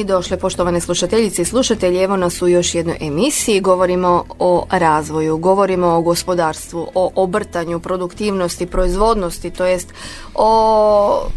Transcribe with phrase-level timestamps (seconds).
[0.00, 5.38] I došle poštovane slušateljice i slušatelji, evo nas u još jednoj emisiji, govorimo o razvoju,
[5.38, 9.94] govorimo o gospodarstvu, o obrtanju, produktivnosti, proizvodnosti, to jest
[10.34, 11.28] o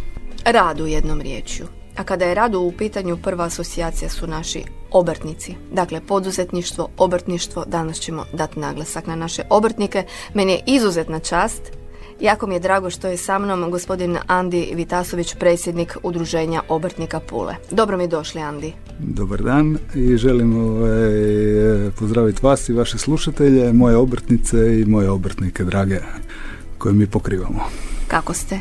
[0.46, 1.66] radu jednom riječju.
[1.98, 5.56] A kada je radu u pitanju, prva asocijacija su naši obrtnici.
[5.72, 10.04] Dakle, poduzetništvo, obrtništvo, danas ćemo dati naglasak na naše obrtnike.
[10.34, 11.83] Meni je izuzetna čast
[12.24, 17.56] Jako mi je drago što je sa mnom gospodin Andi Vitasović, predsjednik Udruženja obrtnika Pule.
[17.72, 18.74] Dobro mi došli, Andi.
[19.00, 25.64] Dobar dan i želim ovaj, pozdraviti vas i vaše slušatelje, moje obrtnice i moje obrtnike
[25.64, 26.00] drage
[26.78, 27.60] koje mi pokrivamo.
[28.08, 28.60] Kako ste?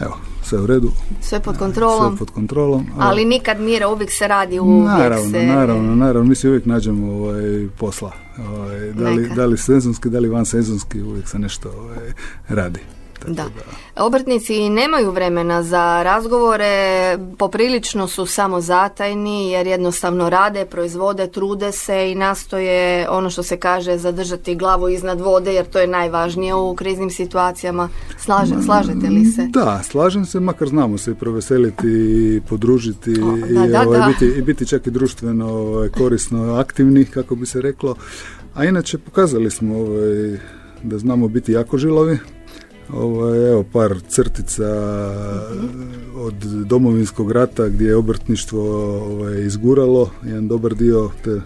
[0.00, 0.90] Evo, sve u redu.
[1.20, 2.08] Sve pod kontrolom?
[2.10, 2.86] Sve pod kontrolom.
[2.98, 5.46] Ali nikad mira, uvijek se radi, uvijek naravno, se...
[5.46, 8.12] Naravno, naravno, mi se uvijek nađemo ovaj, posla.
[8.48, 12.12] Ovaj, da, li, da li sezonski, da li van sezonski, uvijek se nešto ovaj,
[12.48, 12.80] radi.
[13.26, 13.44] Da.
[13.96, 22.12] Obrtnici nemaju vremena za razgovore, poprilično su samo zatajni jer jednostavno rade, proizvode, trude se
[22.12, 26.74] i nastoje ono što se kaže zadržati glavu iznad vode jer to je najvažnije u
[26.74, 27.88] kriznim situacijama.
[28.18, 29.46] Slaže, slažete li se?
[29.48, 33.20] Da, slažem se, makar znamo se i proveseliti i podružiti i,
[33.86, 37.94] ovaj, biti, i biti čak i društveno ovaj, korisno aktivni, kako bi se reklo.
[38.54, 40.38] A inače pokazali smo ovaj,
[40.82, 42.18] da znamo biti jako žilovi,
[42.92, 44.64] ovo je evo par crtica
[46.16, 46.34] od
[46.66, 48.62] domovinskog rata gdje je obrtništvo
[48.96, 51.40] ovaj, izguralo jedan dobar dio te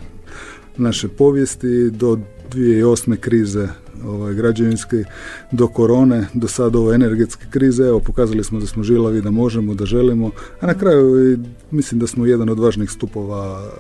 [0.77, 2.19] naše povijesti do
[2.53, 3.17] 2008.
[3.17, 3.69] krize
[4.07, 5.05] ovaj, građevinske,
[5.53, 7.85] do korone, do sad ove energetske krize.
[7.85, 11.39] Evo, pokazali smo da smo žilavi, da možemo, da želimo, a na kraju
[11.71, 13.73] mislim da smo jedan od važnih stupova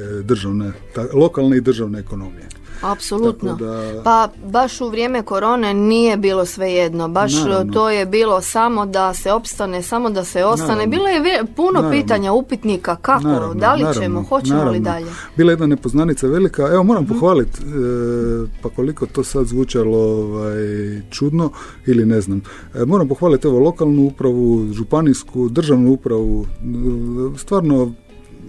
[0.00, 0.72] e, državne,
[1.14, 2.48] lokalne i državne ekonomije.
[2.80, 3.58] Apsolutno.
[4.04, 7.08] Pa baš u vrijeme korone nije bilo svejedno.
[7.08, 7.32] Baš
[7.72, 10.86] to je bilo samo da se opstane, samo da se ostane.
[10.86, 15.06] Bilo je puno pitanja, upitnika kako, da li ćemo, hoćemo li dalje.
[15.36, 16.68] Bila je jedna nepoznanica velika.
[16.72, 17.12] Evo moram mhm.
[17.12, 17.66] pohvaliti, e,
[18.62, 20.56] pa koliko to sad zvučalo ovaj,
[21.10, 21.50] čudno
[21.86, 22.42] ili ne znam.
[22.74, 26.46] E, moram pohvaliti evo lokalnu upravu, županijsku, državnu upravu.
[27.36, 27.92] Stvarno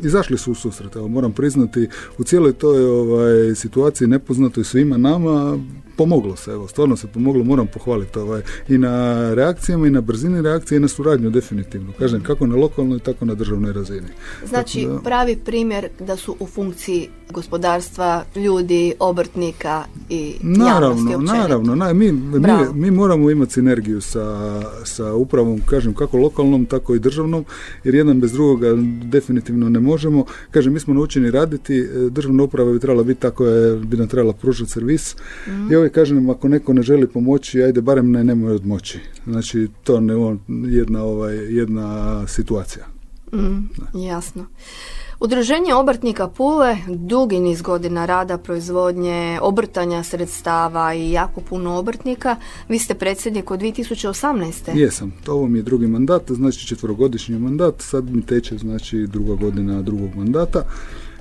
[0.04, 0.96] izašli su u susret.
[0.96, 1.88] Evo, moram priznati,
[2.18, 5.60] u cijeloj toj ovaj, situaciji nepoznatoj svima nama
[6.00, 10.42] pomoglo se, evo, stvarno se pomoglo, moram pohvaliti ovaj, i na reakcijama i na brzini
[10.42, 14.08] reakcije i na suradnju definitivno, kažem, kako na lokalnoj, tako na državnoj razini.
[14.46, 22.12] Znači, pravi primjer da su u funkciji gospodarstva, ljudi, obrtnika i naravno, Naravno, na, mi,
[22.12, 22.40] mi,
[22.74, 27.46] mi, moramo imati sinergiju sa, sa upravom, kažem, kako lokalnom, tako i državnom,
[27.84, 28.68] jer jedan bez drugoga
[29.04, 30.26] definitivno ne možemo.
[30.52, 34.34] Kažem, mi smo naučeni raditi, državna uprava bi trebala biti tako, je, bi nam trebala
[34.34, 35.16] pružati servis
[35.48, 35.72] mm.
[35.72, 39.00] i ovaj kažem, ako neko ne želi pomoći, ajde barem ne nemoj odmoći.
[39.26, 40.14] Znači, to ne
[40.68, 42.86] jedna, ovaj, jedna situacija.
[43.34, 44.46] Mm, jasno.
[45.20, 52.36] Udruženje obrtnika Pule dugi niz godina rada, proizvodnje, obrtanja sredstava i jako puno obrtnika.
[52.70, 54.78] Vi ste predsjednik od 2018.
[54.78, 59.36] Jesam, to ovo mi je drugi mandat, znači četvrogodišnji mandat, sad mi teče znači druga
[59.36, 60.64] godina drugog mandata.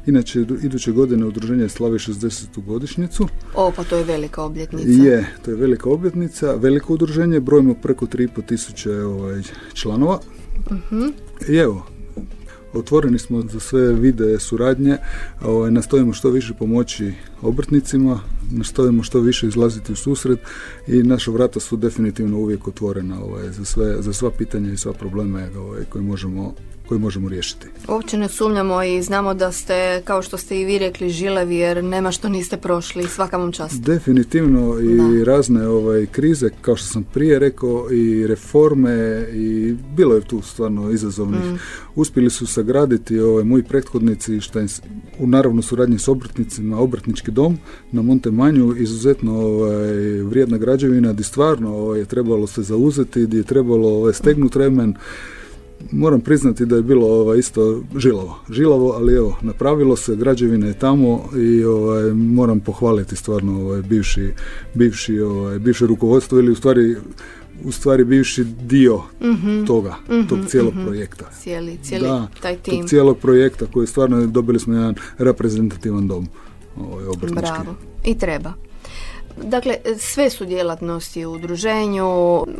[0.08, 2.64] Inače, iduće godine udruženje slavi 60.
[2.66, 3.28] godišnjicu.
[3.54, 5.02] O, pa to je velika obljetnica.
[5.02, 9.42] Je, to je velika obljetnica, veliko udruženje, brojimo preko 3,5 tisuće ovaj,
[9.74, 10.20] članova.
[10.70, 11.86] uh I evo,
[12.72, 14.96] otvoreni smo za sve vide suradnje,
[15.42, 18.20] ovaj, nastojimo što više pomoći obrtnicima,
[18.50, 20.38] nastojimo što više izlaziti u susret
[20.86, 24.92] i naša vrata su definitivno uvijek otvorena ovaj, za, sve, za sva pitanja i sva
[24.92, 26.54] probleme ovaj, koje možemo
[26.88, 27.66] koji možemo riješiti.
[27.88, 31.84] Uopće ne sumnjamo i znamo da ste, kao što ste i vi rekli, žilevi jer
[31.84, 33.82] nema što niste prošli, svaka vam čast.
[33.82, 40.20] Definitivno i razne ovaj, krize, kao što sam prije rekao, i reforme i bilo je
[40.20, 41.40] tu stvarno izazovnih.
[41.40, 41.58] Mm.
[41.94, 44.66] Uspjeli su sagraditi ovaj, moji prethodnici, što je
[45.18, 47.58] u naravno suradnji s obrtnicima, obrtnički dom
[47.92, 53.38] na Monte Manju, izuzetno ovaj, vrijedna građevina, gdje stvarno ovaj, je trebalo se zauzeti, gdje
[53.38, 54.94] je trebalo ovaj, stegnuti remen,
[55.90, 58.38] moram priznati da je bilo ovaj, isto žilavo.
[58.50, 64.32] Žilavo, ali evo, napravilo se, građevina je tamo i ovaj, moram pohvaliti stvarno ovaj, bivši,
[64.74, 66.96] bivši, ovaj, bivše rukovodstvo ili u stvari
[67.64, 71.24] u stvari bivši dio mm toga, mm tog cijelog mm projekta.
[71.42, 72.80] Cijeli, cijeli da, taj tim.
[72.80, 76.28] Tog cijelog projekta koji stvarno dobili smo jedan reprezentativan dom
[76.76, 77.04] ovaj,
[77.34, 77.74] Bravo.
[78.04, 78.67] I treba.
[79.44, 82.06] Dakle, sve su djelatnosti u udruženju,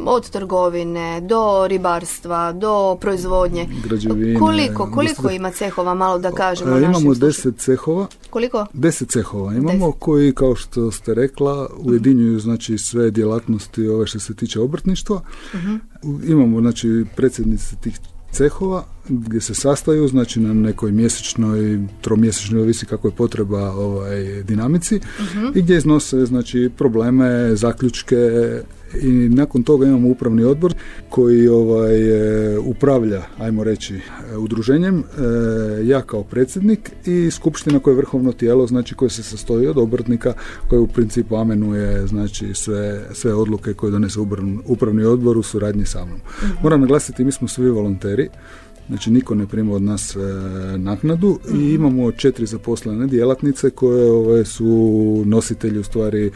[0.06, 3.66] od trgovine do ribarstva, do proizvodnje.
[3.84, 4.38] Građevine.
[4.38, 8.06] Koliko, koliko ima cehova, malo da kažemo e, Imamo deset cehova.
[8.30, 8.66] Koliko?
[8.72, 14.34] Deset cehova imamo koji, kao što ste rekla, ujedinjuju znači sve djelatnosti ove što se
[14.34, 15.20] tiče obrtništva.
[15.54, 15.76] Mhm.
[16.26, 18.00] Imamo znači predsjednice tih
[18.32, 25.00] cehova gdje se sastaju znači na nekoj mjesečnoj, tromjesečnoj, ovisi kako je potreba ovaj, dinamici
[25.20, 25.46] mhm.
[25.54, 28.16] i gdje iznose znači probleme, zaključke
[29.02, 30.74] i nakon toga imamo upravni odbor
[31.08, 31.96] koji ovaj
[32.54, 35.02] e, upravlja, ajmo reći, e, udruženjem, e,
[35.86, 40.32] ja kao predsjednik i skupština koja je vrhovno tijelo, znači koje se sastoji od obrtnika
[40.68, 44.20] koje u principu amenuje znači sve, sve odluke koje donese
[44.66, 46.18] upravni odbor u suradnji sa mnom.
[46.42, 46.52] Mhm.
[46.62, 48.28] Moram naglasiti, mi smo svi volonteri,
[48.88, 50.18] Znači niko ne prima od nas e,
[50.78, 51.74] naknadu i mhm.
[51.74, 56.30] imamo četiri zaposlene djelatnice koje ove, su nositelji u stvari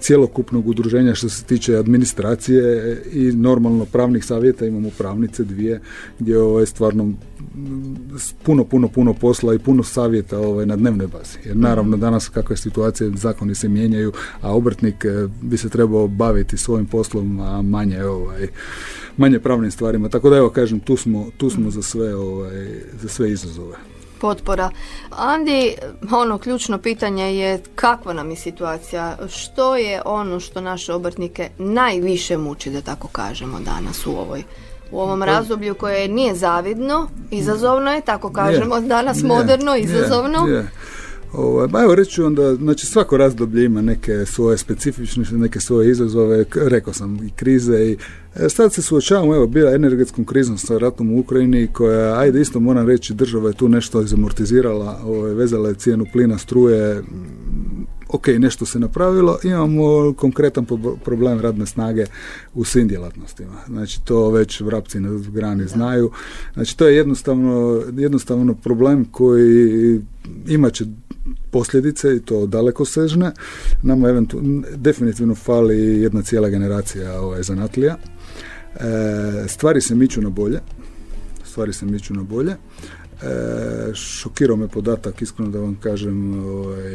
[0.00, 5.80] cjelokupnog udruženja što se tiče administracije i normalno pravnih savjeta imamo pravnice dvije
[6.18, 7.12] gdje ovaj stvarno
[8.42, 11.38] puno, puno, puno posla i puno savjeta ovaj, na dnevnoj bazi.
[11.44, 12.00] Jer naravno mhm.
[12.00, 16.86] danas kakva je situacija, zakoni se mijenjaju, a obrtnik e, bi se trebao baviti svojim
[16.86, 18.48] poslom, a manje ovaj,
[19.18, 20.08] manje pravnim stvarima.
[20.08, 22.68] Tako da evo kažem, tu smo, tu smo za, sve, ovaj,
[23.00, 23.76] za sve izazove.
[24.20, 24.70] Potpora.
[25.10, 25.74] Andi,
[26.12, 29.16] ono ključno pitanje je kakva nam je situacija?
[29.28, 34.42] Što je ono što naše obrtnike najviše muči, da tako kažemo, danas u ovoj
[34.90, 40.46] u ovom pa- razdoblju koje nije zavidno, izazovno je, tako kažemo, danas moderno, izazovno.
[41.32, 46.44] Ovaj, ba evo reći onda, znači svako razdoblje ima neke svoje specifičnosti, neke svoje izazove,
[46.54, 47.96] rekao sam i krize i
[48.36, 52.60] e, sad se suočavamo, evo, bila energetskom krizom sa ratom u Ukrajini koja, ajde isto
[52.60, 57.02] moram reći, država je tu nešto izamortizirala, ovaj, vezala je cijenu plina, struje,
[58.08, 60.66] ok, nešto se napravilo, imamo konkretan
[61.04, 62.06] problem radne snage
[62.54, 63.54] u svim djelatnostima.
[63.66, 66.10] Znači to već vrapci na grani znaju.
[66.54, 70.00] Znači to je jednostavno, jednostavno problem koji
[70.46, 70.84] imat će
[71.50, 73.32] posljedice i to daleko sežne.
[73.82, 74.40] Nama eventu,
[74.76, 77.96] definitivno fali jedna cijela generacija ovaj, zanatlija.
[77.96, 80.60] E, stvari se miču na bolje.
[81.44, 82.52] Stvari se miču na bolje.
[82.52, 82.56] E,
[83.94, 86.92] šokirao me podatak, iskreno da vam kažem, ovaj,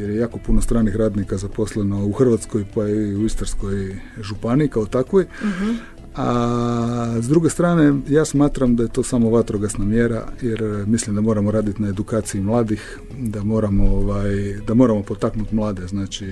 [0.00, 4.86] jer je jako puno stranih radnika zaposleno u Hrvatskoj pa i u Istarskoj županiji kao
[4.86, 5.26] takvoj.
[5.42, 5.90] uh
[6.22, 11.20] A s druge strane, ja smatram da je to samo vatrogasna mjera, jer mislim da
[11.22, 14.34] moramo raditi na edukaciji mladih, da moramo, ovaj,
[14.66, 16.26] da moramo potaknuti mlade, znači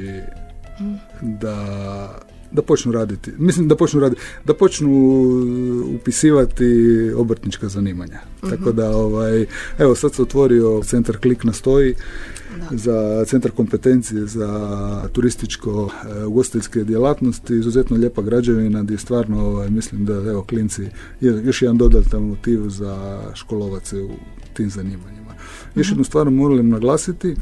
[1.23, 1.56] da
[2.53, 3.33] da počnu raditi.
[3.39, 4.91] Mislim da počnu raditi, da počnu
[5.95, 6.65] upisivati
[7.17, 8.21] obrtnička zanimanja.
[8.41, 8.77] Tako mhm.
[8.77, 9.47] da ovaj
[9.79, 11.95] evo sad se otvorio centar Klik na stoji
[12.71, 15.91] za centar kompetencije za turističko
[16.21, 20.83] e, ugostiteljske djelatnosti, izuzetno lijepa građevina gdje stvarno ovaj, mislim da evo klinci
[21.21, 24.11] je još jedan dodatan motiv za školovace u
[24.55, 25.35] tim zanimanjima.
[25.75, 25.93] Još mhm.
[25.93, 27.37] jednu stvar moram naglasiti, e,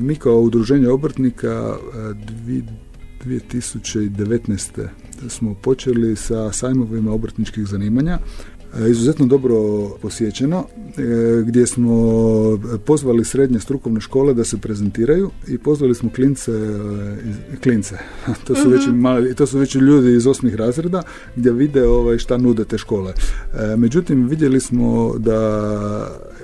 [0.00, 2.14] mi kao udruženje obrtnika e,
[3.24, 4.88] 2019.
[5.28, 8.18] smo počeli sa sajmovima obrtničkih zanimanja
[8.90, 9.56] izuzetno dobro
[10.02, 10.64] posjećeno
[10.98, 11.94] e, gdje smo
[12.84, 17.98] pozvali srednje strukovne škole da se prezentiraju i pozvali smo klince e, klince.
[18.46, 19.00] To su već mhm.
[19.00, 21.02] mali, to su već ljudi iz osmih razreda
[21.36, 23.12] gdje vide ovaj šta nude te škole.
[23.76, 25.40] Međutim vidjeli smo da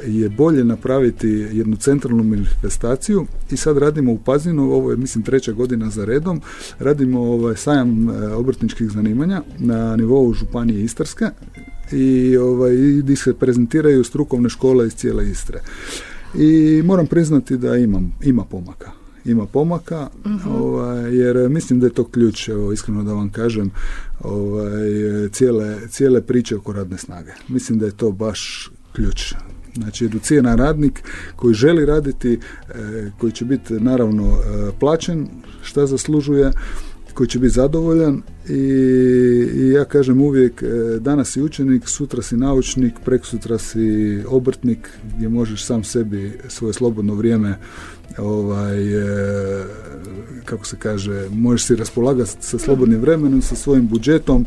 [0.07, 5.53] je bolje napraviti jednu centralnu manifestaciju i sad radimo u Pazinu, ovo je mislim treća
[5.53, 6.41] godina za redom,
[6.79, 11.31] radimo ovaj sajam obrtničkih zanimanja na nivou Županije Istarske
[11.93, 15.61] i ovaj, gdje se prezentiraju strukovne škole iz cijele Istre.
[16.35, 18.91] I moram priznati da imam, ima pomaka.
[19.25, 20.51] Ima pomaka, mhm.
[20.51, 23.71] ovaj, jer mislim da je to ključ, evo, iskreno da vam kažem,
[24.21, 24.89] ovaj,
[25.33, 27.31] cijele, cijele priče oko radne snage.
[27.49, 29.35] Mislim da je to baš ključ.
[29.75, 31.03] Znači, educiran radnik
[31.37, 35.29] koji želi raditi, e, koji će biti naravno e, plaćen,
[35.63, 36.53] šta zaslužuje,
[37.17, 38.53] koji će biti zadovoljan i,
[39.55, 40.67] i ja kažem uvijek e,
[41.01, 47.15] danas si učenik, sutra si naučnik, sutra si obrtnik gdje možeš sam sebi svoje slobodno
[47.15, 47.59] vrijeme
[48.19, 49.65] ovaj, e,
[50.45, 54.47] kako se kaže, možeš si raspolagati sa slobodnim vremenom, sa svojim budžetom.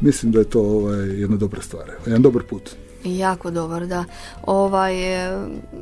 [0.00, 2.70] Mislim da je to ovaj, jedna dobra stvar, jedan dobar put.
[3.04, 4.04] Jako dobar, da.
[4.46, 5.38] Ovaj, e,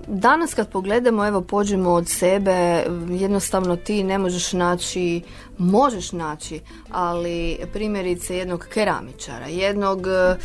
[0.07, 5.23] danas kad pogledamo, evo pođemo od sebe, jednostavno ti ne možeš naći,
[5.59, 10.37] možeš naći, ali primjerice jednog keramičara, jednog e,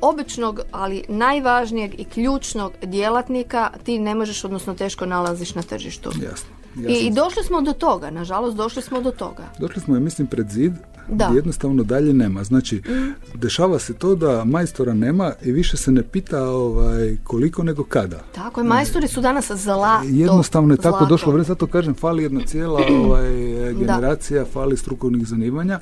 [0.00, 6.10] običnog, ali najvažnijeg i ključnog djelatnika ti ne možeš, odnosno teško nalaziš na tržištu.
[6.22, 6.48] Jasno.
[6.88, 9.42] I, I došli smo do toga, nažalost došli smo do toga.
[9.58, 10.72] Došli smo, ja mislim, pred zid
[11.08, 11.26] da.
[11.34, 12.44] jednostavno dalje nema.
[12.44, 13.38] Znači, mm.
[13.38, 18.20] dešava se to da majstora nema i više se ne pita ovaj, koliko nego kada.
[18.34, 20.04] Tako je, majstori su danas zlato.
[20.08, 23.30] Jednostavno je tako došlo vrijeme, zato kažem, fali jedna cijela ovaj,
[23.74, 25.80] generacija, fali strukovnih zanimanja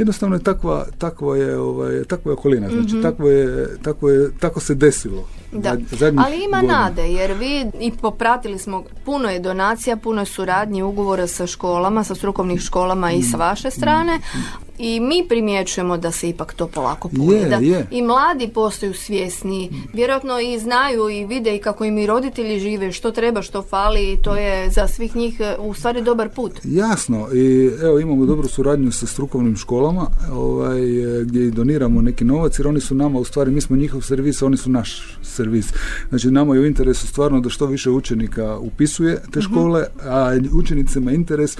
[0.00, 4.30] jednostavno je takva, takva je, ovaj, takva je okolina, znači mm takvo je, takvo je,
[4.40, 5.28] tako se desilo.
[5.52, 5.76] Da.
[6.00, 11.26] Ali ima nade jer vi i popratili smo puno je donacija, puno je suradnji ugovora
[11.26, 13.40] sa školama, sa strukovnih školama i sa mm.
[13.40, 17.48] vaše strane, mm i mi primjećujemo da se ipak to polako puni.
[17.48, 17.60] da
[17.90, 22.92] I mladi postaju svjesni, vjerojatno i znaju i vide i kako im i roditelji žive,
[22.92, 26.52] što treba, što fali i to je za svih njih e, u stvari dobar put.
[26.64, 32.24] Jasno i evo imamo dobru suradnju sa strukovnim školama ovaj, e, gdje i doniramo neki
[32.24, 35.72] novac jer oni su nama u stvari, mi smo njihov servis, oni su naš servis.
[36.08, 39.52] Znači nama je u interesu stvarno da što više učenika upisuje te mhm.
[39.52, 41.56] škole, a učenicima interes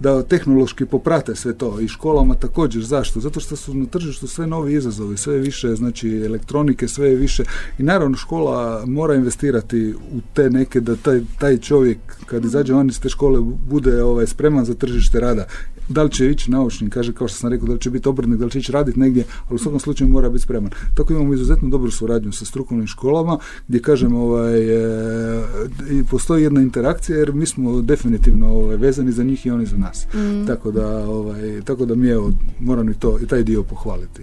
[0.00, 2.84] da tehnološki poprate sve to i školama tako također.
[2.84, 3.20] Zašto?
[3.20, 7.44] Zato što su na tržištu sve novi izazovi, sve više znači elektronike, sve više
[7.78, 12.88] i naravno škola mora investirati u te neke da taj, taj čovjek kad izađe van
[12.88, 15.46] iz te škole bude ovaj, spreman za tržište rada
[15.88, 18.38] da li će ići naučnik, kaže kao što sam rekao, da li će biti obrtnik,
[18.38, 20.70] da li će ići raditi negdje, ali u svakom slučaju mora biti spreman.
[20.94, 23.38] Tako imamo izuzetno dobru suradnju sa strukovnim školama
[23.68, 29.46] gdje kažem ovaj, e, postoji jedna interakcija jer mi smo definitivno ovaj, vezani za njih
[29.46, 30.06] i oni za nas.
[30.14, 30.46] Mm.
[30.46, 34.22] Tako da ovaj, tako da mi evo moram i to i taj dio pohvaliti.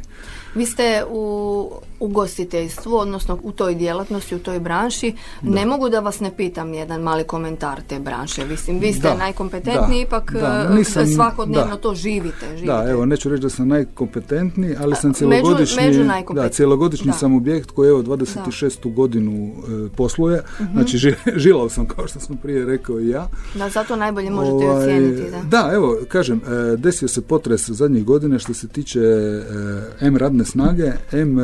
[0.55, 5.13] Vi ste u ugostiteljstvu, odnosno u toj djelatnosti, u toj branši.
[5.41, 8.45] Ne mogu da vas ne pitam jedan mali komentar te branše.
[8.45, 10.69] Mislim, vi ste najkompetentniji, ipak da,
[11.01, 12.65] e, svakodnevno to živite, živite.
[12.65, 16.03] Da, evo, neću reći da sam najkompetentniji, ali sam cjelogodišnji, među,
[16.33, 18.93] da, cjelogodišnji sam objekt koji evo 26.
[18.93, 20.43] godinu e, posluje.
[20.61, 20.73] Mhm.
[20.73, 23.27] Znači, žilao sam, kao što sam prije rekao i ja.
[23.55, 25.31] Da, zato najbolje možete ovaj, ocijeniti.
[25.31, 25.41] Da.
[25.43, 28.99] da, evo, kažem, e, desio se potres zadnjih godine što se tiče
[29.99, 31.37] M radne snage, M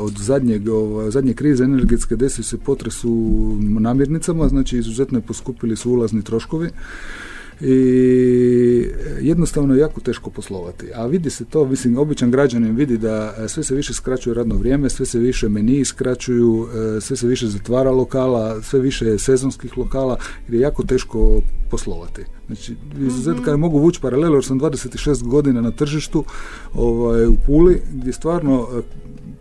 [0.00, 0.62] od zadnjeg,
[1.08, 6.70] zadnje krize energetske desio se potres u namirnicama, znači izuzetno je poskupili su ulazni troškovi
[7.60, 8.86] i
[9.20, 10.86] jednostavno je jako teško poslovati.
[10.94, 14.54] A vidi se to, mislim, običan građanin vidi da e, sve se više skraćuje radno
[14.54, 19.78] vrijeme, sve se više meniji skraćuju, e, sve se više zatvara lokala, sve više sezonskih
[19.78, 22.22] lokala, jer je jako teško poslovati.
[22.46, 22.74] Znači,
[23.06, 26.24] izuzetno kada mogu vući paralelu, jer sam 26 godina na tržištu
[26.74, 28.82] ovaj, u Puli, gdje stvarno e,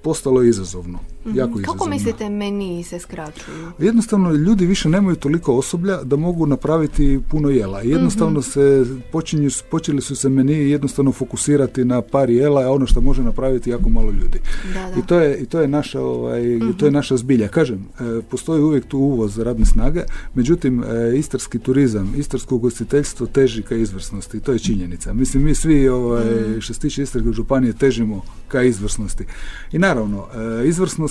[0.04, 1.00] postalo izazovno.
[1.27, 1.38] Mhm.
[1.38, 3.72] Jako Kako mislite meni se skraćuju?
[3.79, 7.81] Jednostavno ljudi više nemaju toliko osoblja da mogu napraviti puno jela.
[7.81, 8.50] Jednostavno mhm.
[8.50, 13.24] se počinju, počeli su se meni jednostavno fokusirati na par jela, a ono što može
[13.24, 14.39] napraviti jako malo ljudi.
[14.74, 15.00] Da, da.
[15.00, 16.41] I to je i to je naša ovaj
[16.77, 16.96] to je mhm.
[16.96, 17.48] naša zbilja.
[17.48, 20.01] Kažem, e, postoji uvijek tu uvoz radne snage,
[20.34, 24.39] međutim e, istarski turizam, istarsko ugostiteljstvo teži ka izvrsnosti.
[24.39, 25.13] To je činjenica.
[25.13, 26.25] Mislim mi svi ovaj
[26.60, 29.25] što se tiče Istarske županije težimo ka izvrsnosti.
[29.72, 30.25] I naravno,
[30.63, 30.67] e,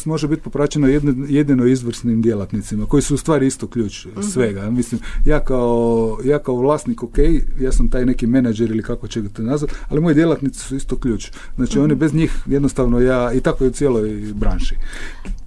[0.07, 4.23] može biti popraćena jedno, jedino izvrsnim djelatnicima, koji su u stvari isto ključ mhm.
[4.23, 4.71] svega.
[4.71, 7.19] Mislim, ja kao, ja kao vlasnik, ok,
[7.61, 11.31] ja sam taj neki menadžer ili kako ćete nazvati, ali moji djelatnici su isto ključ.
[11.57, 12.01] Znači, oni mhm.
[12.01, 14.77] bez njih jednostavno ja, i tako je u cijeloj branši.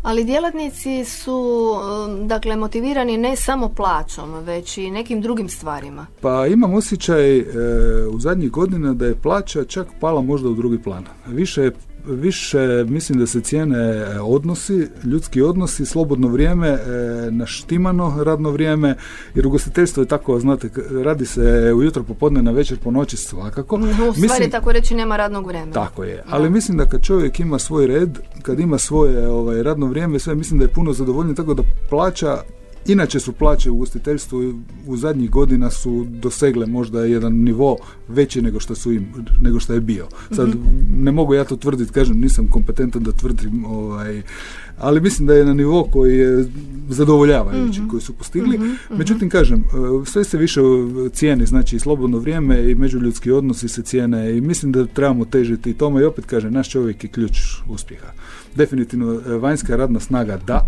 [0.01, 6.05] Ali djelatnici su um, dakle motivirani ne samo plaćom, već i nekim drugim stvarima.
[6.21, 7.45] Pa imam osjećaj e,
[8.11, 11.03] u zadnjih godina da je plaća čak pala možda u drugi plan.
[11.27, 11.71] Više je
[12.09, 16.79] više mislim da se cijene e, odnosi, ljudski odnosi, slobodno vrijeme, e,
[17.31, 18.95] naštimano radno vrijeme,
[19.35, 20.69] jer ugostiteljstvo je tako, znate,
[21.03, 23.75] radi se ujutro popodne na večer po noći svakako.
[23.75, 25.73] U stvari mislim, tako reći nema radnog vremena.
[25.73, 29.85] Tako je, ali mislim da kad čovjek ima svoj red, kad ima svoje ovaj, radno
[29.85, 32.37] vrijeme, sve mislim da je puno zadovoljnije, tako da plaća
[32.87, 34.53] Inače su plaće u ugostiteljstvu
[34.87, 39.07] u zadnjih godina su dosegle možda jedan nivo veći nego što su im,
[39.41, 40.07] nego što je bio.
[40.31, 40.59] Sad mhm.
[41.03, 44.21] ne mogu ja to tvrditi, kažem nisam kompetentan da tvrdim ovaj,
[44.77, 46.45] ali mislim da je na nivo koji je
[46.89, 47.89] zadovoljavajući mhm.
[47.89, 48.57] koji su postigli.
[48.57, 49.63] Mhm, Međutim kažem,
[50.05, 50.61] sve se više
[51.13, 56.01] cijeni, znači slobodno vrijeme i međuljudski odnosi se cijene i mislim da trebamo težiti tome
[56.01, 57.37] i opet kažem, naš čovjek je ključ
[57.69, 58.07] uspjeha.
[58.55, 60.67] Definitivno vanjska radna snaga da,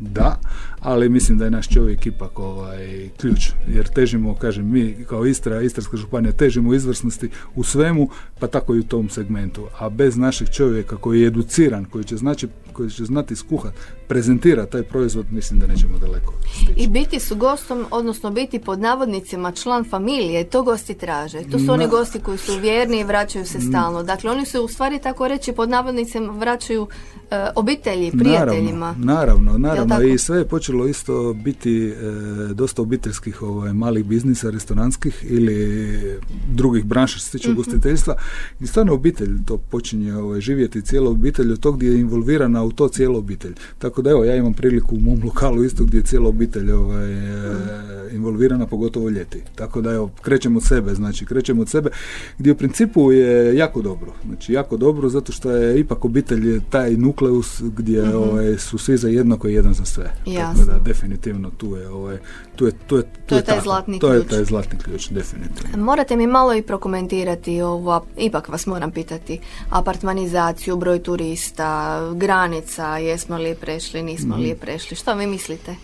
[0.00, 0.40] da,
[0.82, 5.60] ali mislim da je naš čovjek ipak ovaj ključ, jer težimo, kažem, mi kao Istra,
[5.60, 8.08] Istarska županija težimo izvrsnosti u svemu,
[8.38, 12.16] pa tako i u tom segmentu, a bez našeg čovjeka koji je educiran, koji će,
[12.16, 13.74] znači, koji će znati skuhat
[14.08, 16.34] prezentira taj proizvod, mislim da nećemo daleko.
[16.76, 21.42] I biti su gostom, odnosno biti pod navodnicima član familije, to gosti traže.
[21.50, 24.02] To su oni gosti koji su vjerni i vraćaju se stalno.
[24.02, 26.86] Dakle, oni su u stvari tako reći pod navodnicima vraćaju
[27.30, 28.94] e, obitelji, prijateljima.
[28.98, 30.02] Naravno, naravno.
[30.02, 31.94] I sve je počelo isto biti e,
[32.54, 35.98] dosta obiteljskih ovaj, malih biznisa, restoranskih ili
[36.54, 38.14] drugih branša što se tiče mm ugostiteljstva.
[38.60, 42.72] I stvarno obitelj to počinje ovaj, živjeti cijela obitelj od tog gdje je involvirana u
[42.72, 43.54] to cijela obitelj.
[43.78, 47.12] Tako da evo, ja imam priliku u mom lokalu isto gdje je cijela obitelj ovaj,
[47.12, 49.42] e, involvirana, pogotovo ljeti.
[49.54, 51.90] Tako da evo, krećemo od sebe, znači krećemo od sebe,
[52.38, 54.12] gdje u principu je jako dobro.
[54.26, 58.78] Znači jako dobro zato što je ipak obitelj je taj nukleus gdje mm ovaj, su
[58.78, 60.14] svi za jedno koji jedan za sve.
[60.26, 60.61] Jasno.
[60.66, 62.18] Tako da definitivno tu je, ovaj,
[62.56, 64.22] tu je, tu je, tu to je, taj zlatni to ključ.
[64.22, 65.84] je taj zlatni ključ, definitivno.
[65.84, 69.38] Morate mi malo i prokomentirati ovo, ipak vas moram pitati,
[69.70, 74.60] apartmanizaciju, broj turista, granica, jesmo li prešli, nismo li mhm.
[74.60, 75.74] prešli, što vi mislite?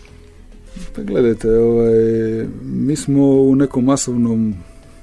[0.95, 4.55] Pa gledajte, ovaj, mi smo u nekom masovnom,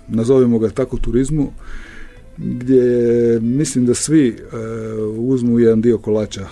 [0.09, 1.53] nazovimo ga tako, turizmu,
[2.37, 4.57] gdje mislim da svi e,
[5.19, 6.49] uzmu jedan dio kolača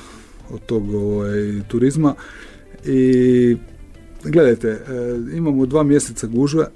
[0.50, 2.14] od tog ovaj, turizma
[2.86, 3.56] i
[4.24, 4.80] gledajte, e,
[5.36, 6.66] imamo dva mjeseca gužve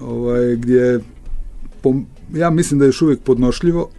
[0.00, 1.00] ovaj, gdje
[2.34, 3.90] ja mislim da je još uvijek podnošljivo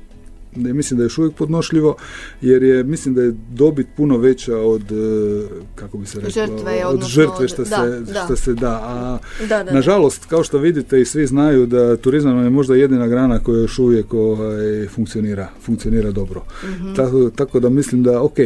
[0.55, 1.96] mislim da je još uvijek podnošljivo
[2.41, 4.96] jer je mislim da je dobit puno veća od e,
[5.75, 8.24] kako bi se reklo žrtve, od žrtve što, se, da.
[8.25, 9.17] što se da a
[9.72, 13.79] nažalost kao što vidite i svi znaju da turizam je možda jedina grana koja još
[13.79, 16.93] uvijek ovaj, funkcionira funkcionira dobro mhm.
[16.93, 18.38] tako, tako da mislim da ok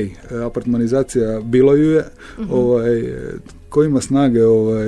[0.46, 2.06] apartmanizacija bilo ju je
[2.40, 2.52] mhm.
[2.52, 3.04] ovaj
[3.76, 4.86] ko ima snage ovaj,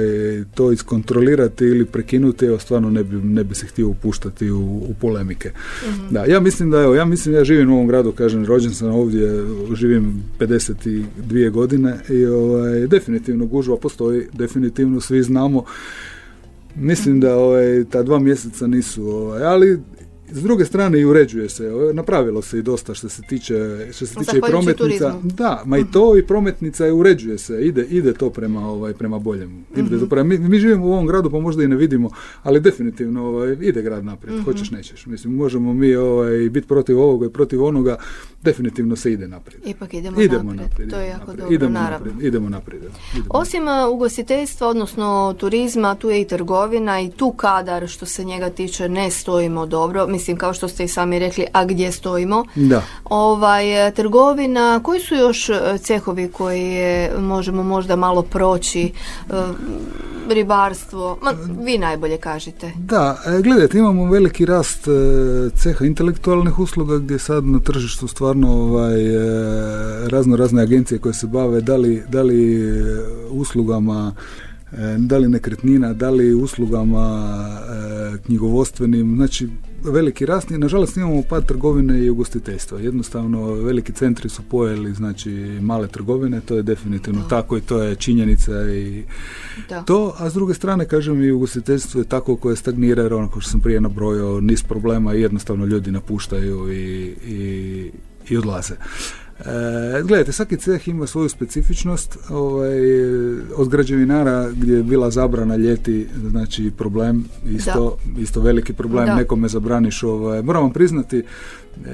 [0.56, 4.94] to iskontrolirati ili prekinuti, evo stvarno ne bi, ne bi se htio upuštati u, u
[5.02, 5.52] polemike.
[5.90, 6.14] Mhm.
[6.14, 8.90] Da, ja mislim da evo, ja mislim ja živim u ovom gradu, kažem, rođen sam
[8.90, 15.64] ovdje, živim 52 godine i ovaj, definitivno gužva postoji, definitivno svi znamo.
[16.76, 19.80] Mislim da ovaj, ta dva mjeseca nisu, ovaj, ali
[20.32, 24.16] s druge strane i uređuje se, napravilo se i dosta što se tiče što se
[24.16, 25.16] tiče i prometnica.
[25.24, 29.20] Da, ma i to i prometnica i uređuje se, ide ide to prema ovaj prema
[29.20, 29.64] boljemu.
[30.00, 32.10] To prema, mi, mi, živimo u ovom gradu pa možda i ne vidimo,
[32.44, 35.06] ali definitivno ovaj ide grad naprijed, mm hoćeš nećeš.
[35.06, 37.98] Mislim možemo mi ovaj biti protiv ovoga i protiv onoga,
[38.44, 39.62] definitivno se ide naprijed.
[39.68, 40.90] Ipak idemo, idemo naprijed.
[40.90, 42.06] To je jako dobro, idemo naravno.
[42.06, 42.84] Naprijed, idemo naprijed.
[43.30, 43.64] Osim
[43.94, 49.12] ugostiteljstva, odnosno turizma, tu je i trgovina i tu kadar što se njega tiče ne
[49.12, 52.46] stojimo dobro mislim kao što ste i sami rekli, a gdje stojimo.
[52.56, 52.82] Da.
[53.06, 56.78] Ovaj, trgovina, koji su još e, cehovi koji
[57.20, 59.34] možemo možda malo proći, e,
[60.30, 61.32] ribarstvo, ma,
[61.66, 62.72] vi najbolje kažete.
[62.76, 64.88] Da, e, gledajte, imamo veliki rast
[65.56, 68.98] ceha intelektualnih usluga gdje sad na tržištu stvarno ovaj,
[70.08, 72.42] razno razne agencije koje se bave da li, da li
[73.30, 74.14] uslugama
[74.98, 77.38] da li nekretnina, da li uslugama
[78.26, 79.50] knjigovodstvenim, znači
[79.84, 82.80] veliki rast i nažalost imamo pad trgovine i ugostiteljstva.
[82.80, 87.96] Jednostavno veliki centri su pojeli znači male trgovine, to je definitivno tako i to je
[87.96, 89.04] činjenica i
[89.86, 93.50] to, a s druge strane kažem i ugostiteljstvo je tako koje stagnira jer ono što
[93.52, 97.92] sam prije nabrojao niz problema i jednostavno ljudi napuštaju i, i,
[98.30, 98.74] i odlaze.
[99.40, 102.18] E, gledajte, svaki ceh ima svoju specifičnost.
[102.30, 102.80] Ovaj,
[103.56, 109.16] od građevinara gdje je bila zabrana ljeti, znači problem, isto, isto veliki problem, da.
[109.16, 110.04] nekome zabraniš.
[110.04, 111.24] Ovaj, moram vam priznati e,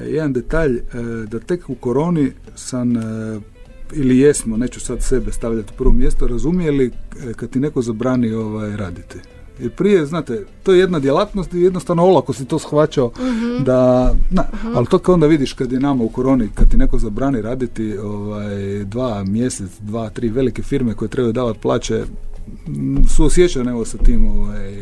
[0.09, 0.81] jedan detalj, e,
[1.27, 3.01] da tek u koroni sam e,
[3.93, 6.91] ili jesmo, neću sad sebe stavljati u prvo mjesto, razumijeli
[7.35, 9.19] kad ti neko zabrani ovaj, raditi.
[9.59, 13.63] Jer prije, znate, to je jedna djelatnost i jednostavno olako si to shvaćao mhm.
[13.63, 14.77] da, na, mhm.
[14.77, 17.97] ali to kao onda vidiš kad je nama u koroni, kad ti neko zabrani raditi
[17.97, 22.03] ovaj, dva mjesec, dva, tri velike firme koje trebaju davati plaće,
[23.15, 24.73] su osjećane evo sa tim ovaj,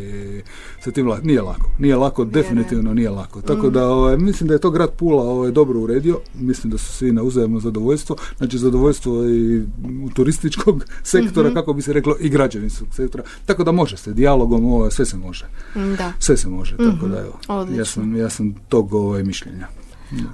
[0.83, 1.69] sa tim nije lako.
[1.79, 3.41] Nije lako, definitivno nije lako.
[3.41, 3.71] Tako mm.
[3.71, 6.19] da ovaj, mislim da je to grad Pula ovaj, dobro uredio.
[6.39, 8.15] Mislim da su svi na uzajemno zadovoljstvo.
[8.37, 9.61] Znači zadovoljstvo i
[10.13, 11.55] turističkog sektora, mhm.
[11.55, 13.23] kako bi se reklo, i građevinskog sektora.
[13.45, 15.45] Tako da može se, dijalogom ovaj, sve se može.
[15.97, 16.13] Da.
[16.19, 17.65] Sve se može, tako da evo.
[17.77, 19.67] Ja sam, ja sam tog ovaj, mišljenja.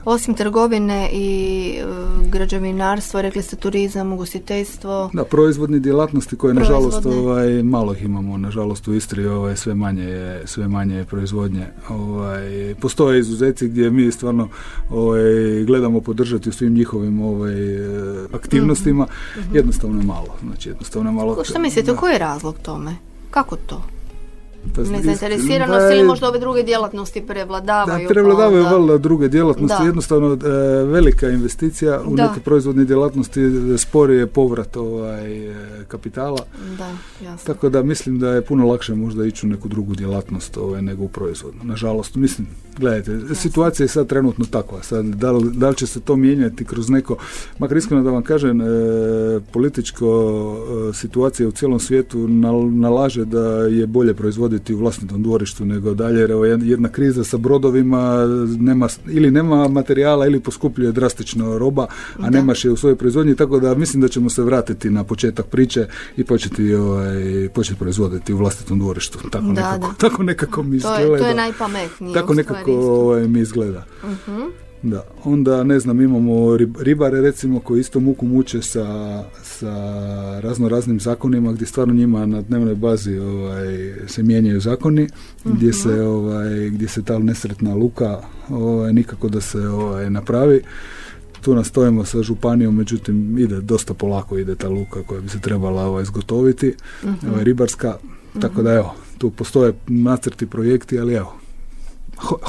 [0.05, 5.09] Osim trgovine i uh, građevinarstva, rekli ste turizam, ugostiteljstvo.
[5.13, 10.03] Da, proizvodne djelatnosti koje nažalost ovaj, malo ih imamo, nažalost u Istri ovaj, sve manje
[10.03, 11.67] je, sve manje je proizvodnje.
[11.89, 14.49] Ovaj, postoje izuzeci gdje mi stvarno
[14.89, 17.55] ovaj, gledamo podržati u svim njihovim ovaj,
[18.33, 19.55] aktivnostima, mm-hmm.
[19.55, 20.35] jednostavno je malo.
[20.43, 21.43] Znači, jednostavno je malo.
[21.43, 22.95] Što mislite, koji je razlog tome?
[23.31, 23.96] Kako to?
[24.75, 28.07] Pa, Nezainteresiranost ili možda ove druge djelatnosti prevladavaju.
[28.07, 29.83] Da, prevladavaju pa valjda druge djelatnosti.
[29.85, 30.49] Jednostavno e,
[30.83, 33.41] velika investicija u neke proizvodne djelatnosti
[33.77, 35.55] sporije povrat ovaj, e,
[35.87, 36.39] kapitala.
[36.77, 36.89] Da,
[37.25, 37.53] jasno.
[37.53, 41.03] Tako da mislim da je puno lakše možda ići u neku drugu djelatnost ovaj, nego
[41.03, 41.61] u proizvodnu.
[41.63, 44.83] Nažalost, mislim, gledajte, situacija je sad trenutno takva.
[44.83, 47.17] Sad, da, li, da li će se to mijenjati kroz neko,
[47.59, 48.65] makar iskreno da vam kažem, e,
[49.51, 50.07] političko
[50.89, 52.27] e, situacija u cijelom svijetu
[52.71, 57.37] nalaže da je bolje proizvoditi u vlastitom dvorištu nego dalje, jer evo jedna kriza sa
[57.37, 58.25] brodovima
[58.59, 61.87] nema, ili nema materijala ili poskupljuje drastično roba,
[62.19, 65.45] a nemaš je u svojoj proizvodnji, tako da mislim da ćemo se vratiti na početak
[65.45, 69.19] priče i početi, ovaj, početi proizvoditi u vlastitom dvorištu.
[69.31, 69.93] Tako, da, nekako, da.
[69.93, 72.13] tako nekako mi to je, To je najpametnije.
[72.13, 73.85] Tako nekako ovaj, mi izgleda.
[74.03, 79.73] uh Da, onda ne znam, imamo ribare recimo koji isto muku muče sa, sa
[80.39, 85.07] razno raznim zakonima gdje stvarno njima na dnevnoj bazi ovaj, se mijenjaju zakoni,
[85.45, 86.01] gdje se mhm.
[86.01, 90.61] ovaj, gdje se ta nesretna luka ovaj, nikako da se ovaj, napravi.
[91.41, 95.83] Tu nastojimo sa županijom, međutim ide dosta polako ide ta luka koja bi se trebala
[95.85, 97.97] ovaj, izgotoviti, uh ovaj, ribarska,
[98.41, 101.33] tako da evo, tu postoje nacrti projekti, ali evo,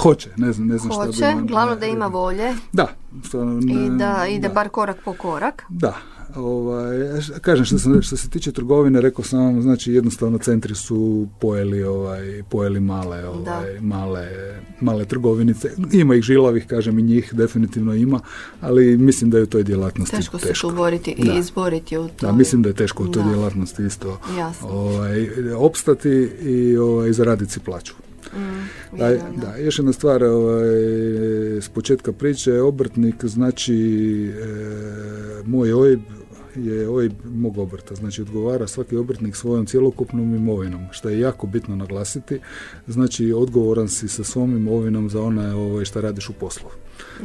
[0.02, 1.48] hoće, ne znam, ne znam hoće, šta bi...
[1.48, 2.54] glavno da ima volje.
[2.72, 2.88] Da.
[3.68, 5.62] I da ide bar korak po korak.
[5.68, 5.96] Da,
[6.36, 6.96] ovaj,
[7.40, 11.84] kažem što, sam, što se tiče trgovine, rekao sam vam, znači jednostavno centri su pojeli,
[11.84, 14.28] ovaj, pojeli male, ovaj, male,
[14.80, 15.70] male trgovinice.
[15.92, 18.20] Ima ih žilavih, kažem i njih definitivno ima,
[18.60, 20.38] ali mislim da je u toj djelatnosti teško.
[20.38, 22.30] Teško se boriti i izboriti u toj.
[22.30, 24.20] Da, mislim da je teško u toj djelatnosti isto
[24.62, 27.94] ovaj, opstati i ovaj, zaraditi si plaću.
[28.34, 30.68] Mm, da, da, još jedna stvar ovaj,
[31.60, 33.74] s početka priče, obrtnik znači
[34.28, 36.00] e, moj OIB
[36.56, 41.76] je OIB mog obrta, znači odgovara svaki obrtnik svojom cjelokupnom imovinom, što je jako bitno
[41.76, 42.40] naglasiti,
[42.86, 46.68] znači odgovoran si sa svom imovinom za ona ovaj, što radiš u poslu.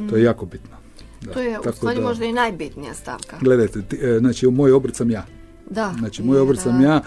[0.09, 0.25] To je mm.
[0.25, 0.77] jako bitno.
[1.21, 1.33] Da.
[1.33, 3.37] To je u stvari možda i najbitnija stavka.
[3.41, 5.25] Gledajte, e, znači moj obrt sam ja.
[5.69, 7.01] Da, znači moj obrt sam ja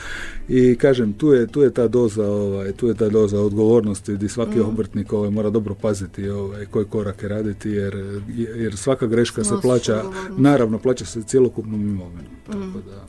[0.49, 4.29] i kažem tu je, tu je ta doza ovaj, tu je ta doza odgovornosti gdje
[4.29, 4.69] svaki mm.
[4.69, 7.95] obrtnik ovaj, mora dobro paziti ovaj, koje korake raditi jer,
[8.37, 10.03] jer svaka greška se plaća
[10.37, 12.53] naravno plaća se cjelokupnom imovinom mm.
[12.53, 13.05] tako da,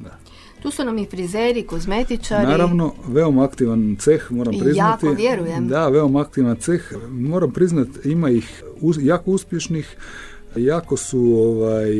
[0.00, 0.18] da.
[0.62, 2.46] Tu su nam i frizeri, kozmetičari.
[2.46, 5.06] Naravno, veoma aktivan ceh, moram priznati.
[5.06, 5.68] Jako vjerujem.
[5.68, 6.92] Da, veoma aktivan ceh.
[7.10, 8.62] Moram priznati, ima ih
[9.00, 9.96] jako uspješnih,
[10.56, 11.90] jako su, ovaj,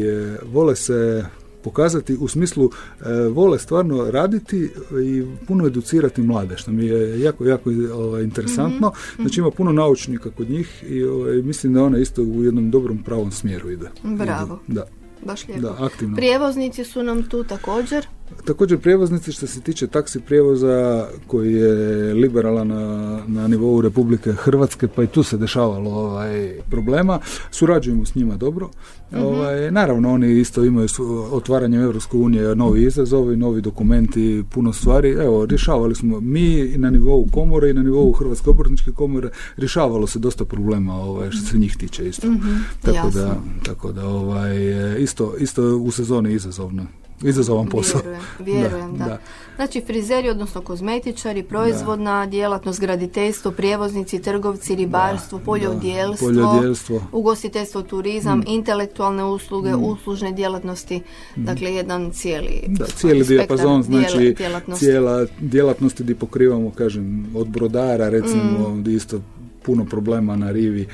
[0.53, 1.25] vole se
[1.64, 2.70] pokazati u smislu
[3.01, 4.70] e, vole stvarno raditi
[5.05, 8.88] i puno educirati mlade, što mi je jako, jako ovaj, interesantno.
[8.88, 9.25] Mm-hmm.
[9.25, 13.03] Znači ima puno naučnika kod njih i ovaj, mislim da ona isto u jednom dobrom
[13.03, 13.90] pravom smjeru ide.
[14.03, 14.59] Bravo.
[14.66, 14.85] Da.
[15.27, 15.62] Baš lijepo.
[15.62, 16.16] Da, aktivno.
[16.16, 18.07] Prijevoznici su nam tu također.
[18.45, 24.88] Također prijevoznici što se tiče taksi prijevoza koji je liberalan na, na nivou Republike Hrvatske,
[24.88, 27.18] pa i tu se dešavalo ovaj, problema.
[27.51, 28.71] Surađujemo s njima dobro.
[29.12, 29.23] Mhm.
[29.23, 30.88] Ovaj, naravno, oni isto imaju
[31.31, 35.11] otvaranje Europske unije novi izazovi, novi dokumenti, puno stvari.
[35.11, 40.18] Evo, rješavali smo mi na nivou komore i na nivou Hrvatske obrtničke komore rješavalo se
[40.18, 42.27] dosta problema ovaj, što se njih tiče isto.
[42.31, 44.57] Mhm, tako, da, tako da ovaj,
[44.99, 46.87] isto, isto u sezoni izazovno
[47.25, 48.01] izazovan posao.
[48.01, 49.19] Vjerujem, vjerujem da,
[49.57, 58.45] Znači frizeri, odnosno kozmetičari, proizvodna djelatnost, graditeljstvo, prijevoznici, trgovci, ribarstvo, poljodjelstvo, ugostiteljstvo, turizam, mm.
[58.47, 59.85] intelektualne usluge, mm.
[59.85, 60.97] uslužne djelatnosti,
[61.37, 61.45] mm.
[61.45, 64.85] dakle jedan cijeli da, cijeli dijapazon, znači djelatnosti.
[64.85, 68.91] cijela djelatnosti gdje pokrivamo, kažem, od brodara recimo, mm.
[68.91, 69.21] isto
[69.63, 70.87] puno problema na rivi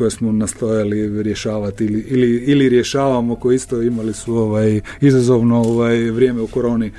[0.00, 6.10] koje smo nastojali rješavati ili, ili, ili rješavamo koji isto imali su ovaj izazovno ovaj
[6.10, 6.92] vrijeme u koroni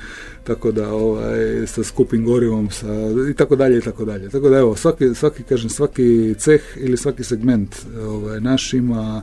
[0.44, 2.86] tako da ovaj sa skupim gorivom sa
[3.30, 4.28] i tako dalje i tako dalje.
[4.28, 9.22] Tako da evo svaki svaki kažem svaki ceh ili svaki segment ovaj naš ima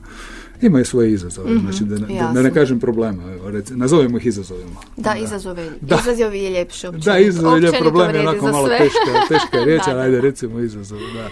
[0.62, 4.80] imaju svoje izazove, mm znači da, da, ne kažem problema, evo, reci, nazovimo ih izazovima.
[4.98, 6.00] Da, izazove, da.
[6.02, 10.22] izazovi je ljepše Da, izazovi je problem je onako malo teška, teška riječ, ali ajde
[10.22, 11.30] recimo izazove, da.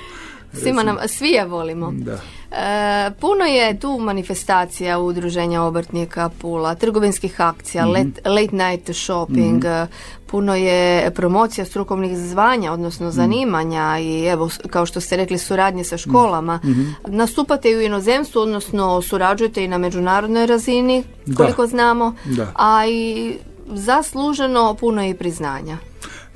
[0.54, 1.92] Svima nam, svi je volimo.
[1.92, 2.20] Da.
[2.52, 7.90] E, puno je tu manifestacija udruženja obrtnika Pula, trgovinskih akcija, mm
[8.26, 9.92] late, night shopping, mhm.
[10.28, 13.16] puno je promocija strukovnih zvanja, odnosno mhm.
[13.16, 16.60] zanimanja i evo, kao što ste rekli, suradnje sa školama.
[16.64, 21.04] mm Nastupate i u inozemstvu, odnosno surađujete i na međunarodnoj razini,
[21.38, 22.52] koliko znamo, da.
[22.56, 23.34] a i
[23.68, 25.78] zasluženo puno i priznanja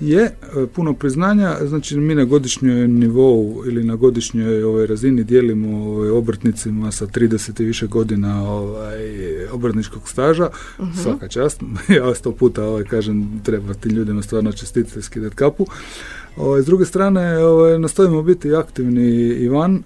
[0.01, 0.31] je e,
[0.75, 6.91] puno priznanja, znači mi na godišnjoj nivou ili na godišnjoj ovaj, razini dijelimo ovaj, obrtnicima
[6.91, 8.99] sa 30 i više godina ovaj,
[9.51, 11.61] obrtničkog staža, uh svaka čast,
[11.97, 15.65] ja sto puta ovaj, kažem treba tim ljudima stvarno čestitati skidati kapu.
[16.37, 19.83] Ovaj, s druge strane, ovaj, nastojimo biti aktivni i van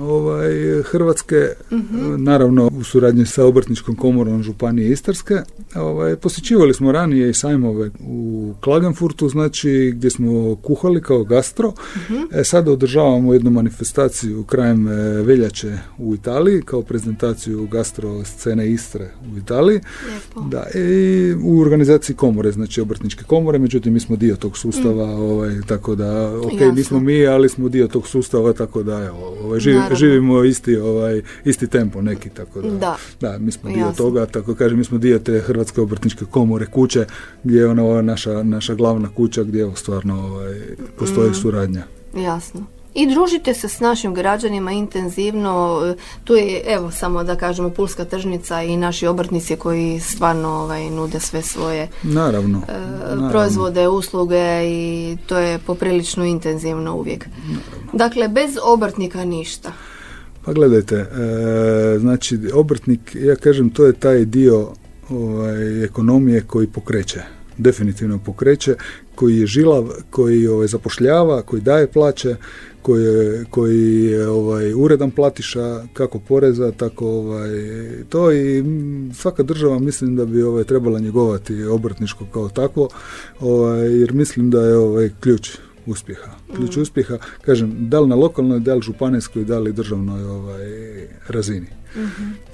[0.00, 2.24] ovaj, Hrvatske, mhm.
[2.24, 5.34] naravno u suradnji sa obrtničkom komorom Županije Istarske.
[5.74, 11.68] Ovaj, posjećivali smo ranije i sajmove u Klagenfurtu, znači gdje smo kuhali kao gastro.
[11.68, 18.70] uh E, sada održavamo jednu manifestaciju krajem e, veljače u Italiji kao prezentaciju gastro scene
[18.70, 19.80] Istre u Italiji.
[20.50, 25.20] Da, i u organizaciji komore, znači obrtničke komore, međutim mi smo dio tog sustava, mm.
[25.20, 29.60] ovaj, tako da, ok, nismo mi, ali smo dio tog sustava, tako da, evo, ovaj,
[29.88, 34.26] živi, živimo isti ovaj isti tempo neki tako da da, da mi smo dio toga
[34.26, 37.06] tako kažem mi smo dio te Hrvatske obrtničke komore kuće
[37.44, 40.54] gdje je ona naša naša glavna kuća gdje stvarno ovaj
[40.98, 41.34] postoji mm.
[41.34, 41.82] suradnja.
[42.16, 45.82] Jasno i družite se s našim građanima intenzivno.
[46.24, 51.20] Tu je, evo, samo da kažemo, Pulska tržnica i naši obrtnici koji stvarno ovaj, nude
[51.20, 57.28] sve svoje naravno, e, proizvode, usluge i to je poprilično intenzivno uvijek.
[57.92, 59.72] Dakle, bez obrtnika ništa.
[60.44, 64.68] Pa gledajte, e, znači obrtnik, ja kažem, to je taj dio
[65.10, 67.22] ovaj, ekonomije koji pokreće
[67.58, 68.74] definitivno pokreće,
[69.14, 72.36] koji je žilav, koji ovaj, zapošljava, koji daje plaće,
[72.82, 77.50] koji je, koji je ovaj, uredan platiša kako poreza, tako ovaj,
[78.08, 78.64] to i
[79.14, 82.88] svaka država mislim da bi ovaj, trebala njegovati obrtniško kao takvo,
[83.40, 85.50] ovaj, jer mislim da je ovaj, ključ
[85.86, 86.30] uspjeha.
[86.56, 86.80] Ključ mm.
[86.80, 90.66] uspjeha, kažem, da li na lokalnoj, da li županijskoj, da li državnoj ovaj,
[91.28, 91.83] razini.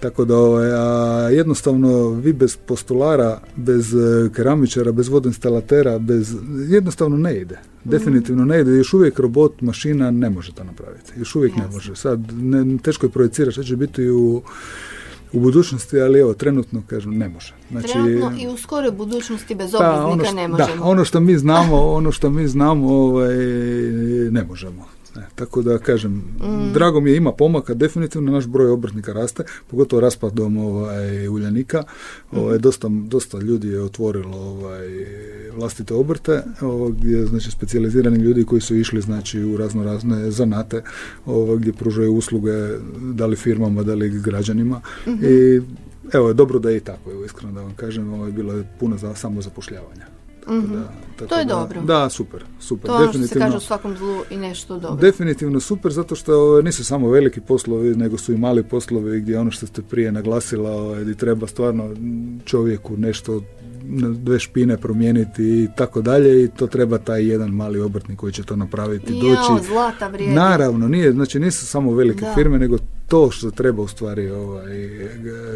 [0.01, 6.35] Tako da ovaj, a jednostavno vi bez postolara, bez e, keramičara, bez vodoinstalatera, bez,
[6.69, 7.59] jednostavno ne ide.
[7.85, 8.71] Definitivno ne ide.
[8.71, 11.13] Još uvijek robot, mašina ne može to napraviti.
[11.17, 11.97] Još uvijek ne može.
[11.97, 14.43] Sad ne, teško je projecirati što će biti u
[15.33, 17.55] u budućnosti, ali evo, trenutno kažem, ne može.
[17.71, 20.77] Znači, trenutno i u skoroj budućnosti bez pa, obveznika ono ne možemo.
[20.77, 23.37] Da, ono što mi znamo, ono što mi znamo, ovaj,
[24.31, 24.87] ne možemo.
[25.17, 26.73] E, tako da kažem, mm.
[26.73, 31.83] drago mi je ima pomaka, definitivno naš broj obrtnika raste, pogotovo raspadom ovaj, uljanika.
[32.33, 32.61] Ovaj, mm.
[32.61, 34.87] dosta, dosta ljudi je otvorilo ovaj,
[35.57, 40.83] vlastite obrte, ovaj, gdje znači specijalizirani ljudi koji su išli znači u razno razne zanate,
[41.27, 42.53] ovaj, gdje pružaju usluge
[43.01, 44.81] da li firmama, da li građanima.
[45.07, 45.19] Mm-hmm.
[45.23, 45.61] I
[46.13, 48.97] evo, dobro da je i tako, evo, iskreno da vam kažem, ovaj, bilo je puno
[48.97, 49.15] za
[50.51, 51.01] samozapošljavanja.
[51.17, 51.27] Mhm.
[51.29, 51.81] to je dobro.
[51.81, 52.91] Da, super, super.
[52.91, 55.01] To definitivno, što se kaže u svakom zlu i nešto dobro.
[55.01, 59.51] Definitivno super, zato što nisu samo veliki poslovi, nego su i mali poslovi gdje ono
[59.51, 61.95] što ste prije naglasila, ovaj, gdje treba stvarno
[62.45, 63.43] čovjeku nešto
[64.15, 68.43] dve špine promijeniti i tako dalje i to treba taj jedan mali obrtnik koji će
[68.43, 69.67] to napraviti jo, doći.
[69.67, 72.77] zlata Naravno, nije, znači nisu samo velike firme, nego
[73.11, 74.89] to što treba u stvari ovaj,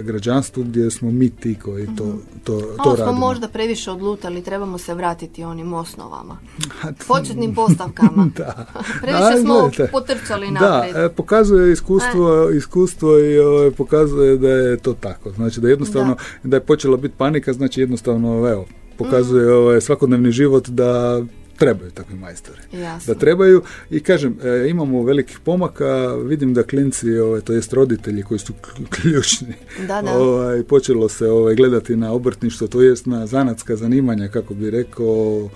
[0.03, 2.19] građanstvu gdje smo mi ti koji to, mhm.
[2.45, 6.39] to, to smo možda previše odlutali, trebamo se vratiti onim osnovama.
[7.09, 8.31] Početnim postavkama.
[8.37, 8.67] da.
[9.03, 10.95] previše smo potrčali naprijed.
[10.95, 12.57] Da, e, pokazuje iskustvo, e.
[12.57, 15.31] iskustvo i ovaj, pokazuje da je to tako.
[15.31, 18.67] Znači da jednostavno, da, da je počela biti panika, znači jednostavno, evo,
[18.99, 19.57] pokazuje mm.
[19.57, 21.23] ovaj, svakodnevni život da
[21.59, 22.59] trebaju takvi majstori.
[23.07, 28.23] Da trebaju i kažem, e, imamo velikih pomaka, vidim da klinci, ovaj, to jest roditelji
[28.23, 28.53] koji su
[28.95, 29.55] ključni,
[29.87, 30.13] da, da.
[30.13, 35.51] Ovaj, počelo se ovaj, gledati na obrtništvo, to jest na zanatska zanimanja, kako bi rekao,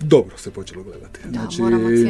[0.00, 1.20] dobro se počelo gledati.
[1.24, 1.62] Da, znači,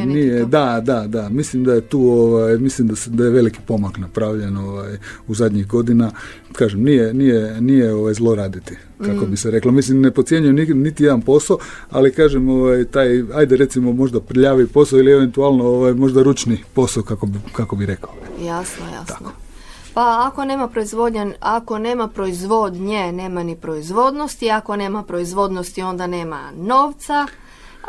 [0.05, 1.29] nije, da, da, da.
[1.29, 4.97] Mislim da je tu, ovaj, mislim da, se, da je veliki pomak napravljen ovaj,
[5.27, 6.11] u zadnjih godina.
[6.53, 9.31] Kažem, nije, nije, nije ovaj, zlo raditi, kako mm.
[9.31, 9.71] bi se reklo.
[9.71, 11.57] Mislim, ne pocijenjujem niti, niti jedan posao,
[11.89, 17.03] ali kažem, ovaj, taj, ajde recimo možda prljavi posao ili eventualno ovaj, možda ručni posao,
[17.03, 18.13] kako bi, kako bi rekao.
[18.41, 19.31] Jasno, jasno.
[19.93, 26.51] Pa ako nema proizvodnja, ako nema proizvodnje, nema ni proizvodnosti, ako nema proizvodnosti onda nema
[26.57, 27.27] novca,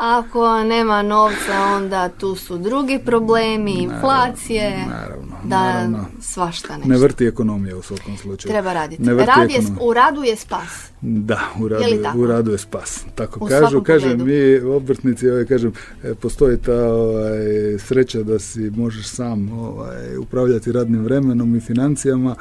[0.01, 6.05] ako nema novca, onda tu su drugi problemi, inflacije, naravno, da naravno.
[6.21, 6.89] svašta nešto.
[6.89, 8.51] Ne vrti ekonomija u svakom slučaju.
[8.51, 9.03] Treba raditi.
[9.03, 10.91] Rad je, u radu je spas.
[11.01, 13.05] Da, u radu, je, u radu je spas.
[13.15, 17.39] Tako kažu, kažem, mi obrtnici, ovaj, kažem, e, postoji ta ovaj,
[17.79, 22.35] sreća da si možeš sam ovaj, upravljati radnim vremenom i financijama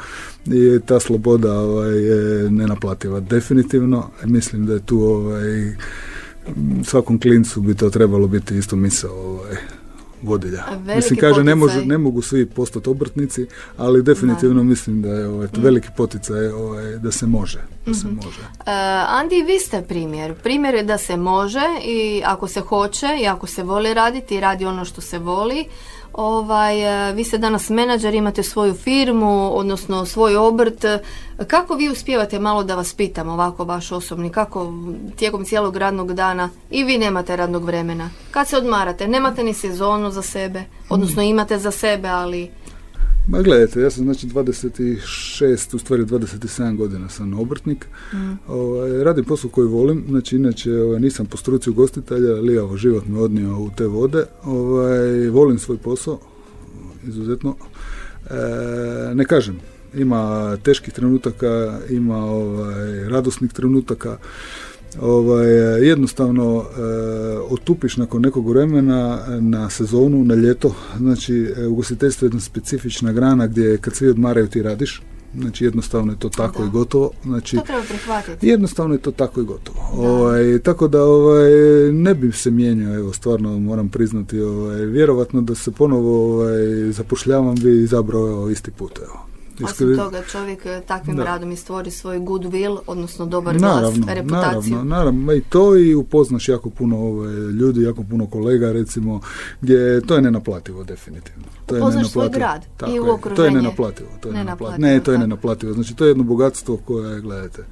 [0.47, 3.21] i ta sloboda ovaj, je nenaplativa.
[3.21, 5.75] Definitivno, mislim da je tu ovaj,
[6.85, 9.57] svakom klincu bi to trebalo biti isto misao ovaj,
[10.23, 10.65] vodilja.
[10.97, 15.47] mislim, kaže, ne, može, ne mogu svi postati obrtnici, ali definitivno mislim da je ovaj,
[15.47, 15.63] mm.
[15.63, 17.59] veliki poticaj ovaj, da se može.
[17.87, 18.17] Da se mhm.
[18.17, 18.41] može.
[18.41, 18.67] Uh,
[19.09, 20.35] Andi, vi ste primjer.
[20.35, 24.41] Primjer je da se može i ako se hoće i ako se voli raditi i
[24.41, 25.65] radi ono što se voli,
[26.13, 26.75] Ovaj,
[27.13, 30.85] vi ste danas menadžer, imate svoju firmu, odnosno svoj obrt.
[31.47, 34.73] Kako vi uspijevate, malo da vas pitam ovako vaš osobni, kako
[35.17, 38.11] tijekom cijelog radnog dana i vi nemate radnog vremena?
[38.31, 39.09] Kad se odmarate?
[39.09, 42.51] Nemate ni sezonu za sebe, odnosno imate za sebe, ali
[43.29, 47.87] Ma gledajte, ja sam znači 26, u stvari 27 godina sam obrtnik.
[48.13, 48.33] Mm.
[48.49, 53.07] Ovaj, radim posao koji volim, znači inače ovaj, nisam po struci ugostitelja, ali evo, život
[53.07, 54.25] me odnio u te vode.
[54.45, 56.19] Ovaj, volim svoj posao,
[57.09, 57.57] izuzetno.
[58.31, 59.61] E, ne kažem,
[59.95, 64.19] ima teških trenutaka, ima ovaj, radosnih trenutaka
[65.01, 65.49] ovaj,
[65.89, 66.81] jednostavno e,
[67.39, 70.75] otupiš nakon nekog vremena na sezonu, na ljeto.
[70.97, 75.03] Znači, e, ugostiteljstvo je jedna specifična grana gdje kad svi odmaraju ti radiš.
[75.39, 77.11] Znači jednostavno je to tako i gotovo.
[77.25, 78.49] Znači, to treba prihvatiti.
[78.49, 79.79] Jednostavno je to tako i gotovo.
[79.93, 81.51] Ovaj, tako da ovaj,
[81.93, 87.55] ne bi se mijenjao, evo stvarno moram priznati, ovaj, vjerovatno da se ponovo ovaj, zapošljavam
[87.55, 88.99] bi izabrao isti put.
[88.99, 89.27] Evo.
[89.65, 91.25] Osim toga čovjek eh, takvim da.
[91.25, 94.73] radom i stvori svoj goodwill, odnosno dobar glas, reputaciju.
[94.73, 99.21] Naravno, naravno, i to i upoznaš jako puno ove, ljudi, jako puno kolega recimo,
[99.61, 101.45] gdje to je nenaplativo definitivno.
[101.67, 102.11] To je nenaplativo.
[102.11, 103.37] svoj grad Tako i u okruženje.
[103.37, 104.09] To je nenaplativo.
[104.21, 104.87] To je nenaplativo.
[104.87, 105.73] Ne, to je nenaplativo.
[105.73, 107.65] Znači to je jedno bogatstvo koje, gledajte,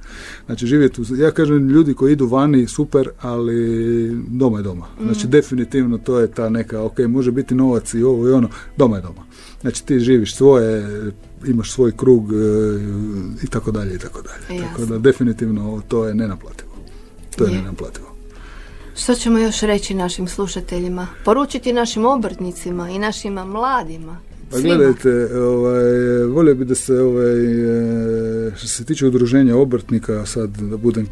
[0.45, 4.85] znači živjeti, ja kažem ljudi koji idu vani super, ali doma je doma.
[5.03, 5.29] Znači mm.
[5.29, 9.01] definitivno to je ta neka, ok, može biti novac i ovo i ono, doma je
[9.01, 9.23] doma.
[9.61, 10.85] Znači ti živiš svoje,
[11.45, 12.35] imaš svoj krug e,
[13.43, 14.61] i tako dalje i tako dalje.
[14.63, 16.69] Tako da definitivno to je nenaplativo.
[17.35, 17.57] To je, je.
[17.57, 18.15] nenaplativo.
[18.95, 21.07] Što ćemo još reći našim slušateljima?
[21.25, 24.17] Poručiti našim obrtnicima i našim mladima?
[24.51, 27.43] Pa gledajte, ovaj, volio bi da se ovaj,
[28.47, 31.07] e, što se tiče udruženja obrtnika, sad da budem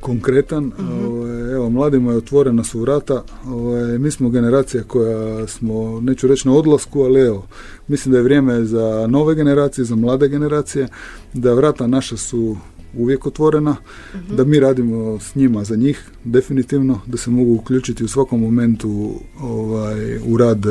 [0.00, 0.64] konkretan.
[0.64, 1.06] Mhm.
[1.06, 3.22] Ovaj, evo, mladima je otvorena su vrata.
[3.46, 7.46] Ovaj, mi smo generacija koja smo, neću reći na odlasku, ali evo,
[7.88, 10.88] mislim da je vrijeme za nove generacije, za mlade generacije,
[11.32, 12.56] da vrata naša su
[12.96, 13.76] uvijek otvorena,
[14.14, 14.36] mhm.
[14.36, 19.14] da mi radimo s njima za njih, definitivno, da se mogu uključiti u svakom momentu
[19.40, 20.70] ovaj, u rad e,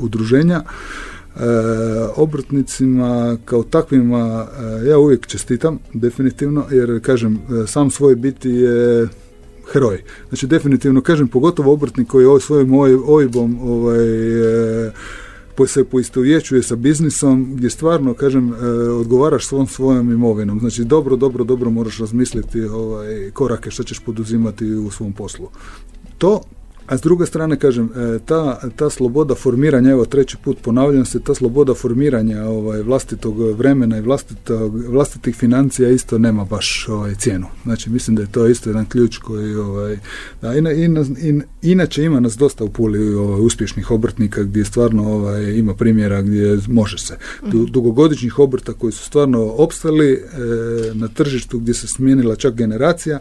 [0.00, 0.62] udruženja.
[1.36, 1.40] E,
[2.16, 4.46] obrtnicima kao takvima
[4.82, 9.08] e, ja uvijek čestitam definitivno jer kažem e, sam svoj biti je
[9.72, 10.02] heroj.
[10.28, 12.74] Znači definitivno kažem pogotovo obrtnik koji ovaj svojim
[13.06, 13.98] OIB-om ovaj,
[15.66, 18.52] se poistovjećuje sa biznisom gdje stvarno kažem
[19.00, 20.60] odgovaraš svom svojom imovinom.
[20.60, 25.48] Znači dobro, dobro, dobro moraš razmisliti ovaj, korake što ćeš poduzimati u svom poslu.
[26.18, 26.40] To
[26.88, 31.20] a s druge strane, kažem, e, ta, ta sloboda formiranja, evo treći put ponavljam se,
[31.20, 37.46] ta sloboda formiranja ovaj, vlastitog vremena i vlastitog, vlastitih financija isto nema baš ovaj, cijenu.
[37.64, 39.98] Znači, mislim da je to isto jedan ključ koji, ovaj,
[40.42, 40.52] da,
[41.62, 46.58] inače ima nas dosta u puli ovaj, uspješnih obrtnika gdje stvarno ovaj, ima primjera gdje
[46.68, 47.16] može se.
[47.50, 47.72] Du, mhm.
[47.72, 50.18] dugogodišnjih obrta koji su stvarno opstali e,
[50.94, 53.18] na tržištu gdje se smijenila čak generacija,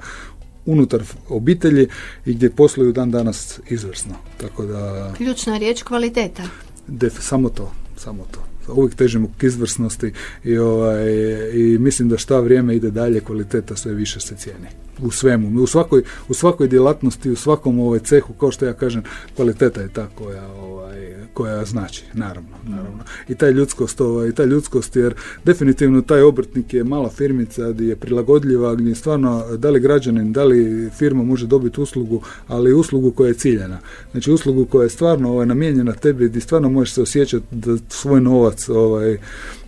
[0.67, 1.87] unutar obitelji
[2.25, 4.15] i gdje posluju dan danas izvrsno.
[4.37, 5.13] Tako da...
[5.17, 6.43] Ključna riječ kvaliteta.
[6.87, 8.73] Def, samo to, samo to.
[8.73, 11.09] Uvijek težimo k izvrsnosti i, ovaj,
[11.53, 14.67] i mislim da šta vrijeme ide dalje, kvaliteta sve više se cijeni.
[15.01, 19.03] U svemu, u svakoj, u svakoj djelatnosti, u svakom ovaj cehu, kao što ja kažem,
[19.35, 23.03] kvaliteta je ta koja ovaj, koja znači, naravno, naravno.
[23.27, 27.87] I taj ljudskost, ovaj, i taj ljudskost, jer definitivno taj obrtnik je mala firmica gdje
[27.87, 33.11] je prilagodljiva, gdje stvarno da li građanin, da li firma može dobiti uslugu, ali uslugu
[33.11, 33.79] koja je ciljena.
[34.11, 38.21] Znači uslugu koja je stvarno ovaj, namijenjena tebi, gdje stvarno možeš se osjećati da svoj
[38.21, 39.17] novac ovaj,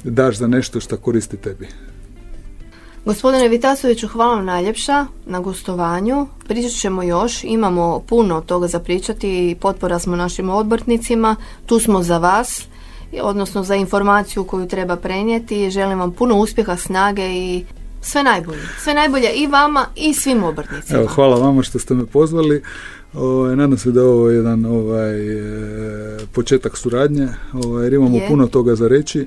[0.04, 1.68] daš za nešto što koristi tebi.
[3.10, 6.28] Gospodine Vitasoviću, hvala vam najljepša na gostovanju.
[6.48, 11.36] Pričat ćemo još, imamo puno toga za pričati i potpora smo našim odbrtnicima.
[11.66, 12.68] Tu smo za vas,
[13.22, 15.72] odnosno za informaciju koju treba prenijeti.
[15.72, 17.66] Želim vam puno uspjeha, snage i
[18.02, 18.62] sve najbolje.
[18.84, 21.00] Sve najbolje i vama i svim obrtnicima.
[21.00, 22.64] Evo, hvala vama što ste me pozvali.
[23.14, 28.48] Ovaj, nadam se da je ovo jedan ovaj, e, početak suradnje, ovaj, jer imamo puno
[28.48, 29.26] toga za reći,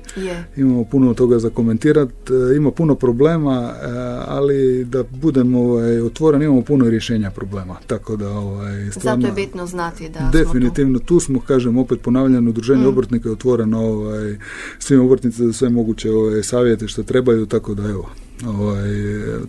[0.57, 3.85] imamo puno toga za komentirati, e, ima puno problema, e,
[4.27, 7.75] ali da budemo ovaj, otvoreni, imamo puno rješenja problema.
[7.87, 11.19] Tako da, ovaj, stvarno, Zato je bitno znati da Definitivno, tu.
[11.19, 12.87] smo, kažem, opet ponavljano, udruženje mm.
[12.87, 14.37] obrtnika je otvoreno ovaj,
[14.79, 18.09] svim obrtnicima za sve moguće ovaj, savjete što trebaju, tako da evo,
[18.45, 18.89] ovaj,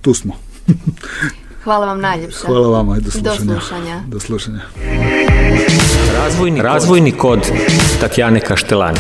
[0.01, 0.33] tu smo.
[1.65, 2.47] Hvala vam najljepša.
[2.47, 4.01] Hvala vama i do slušanja.
[4.07, 4.61] Do slušanja.
[6.23, 7.41] Razvojni, Razvojni kod
[8.01, 8.99] Tatjane Kaštelani.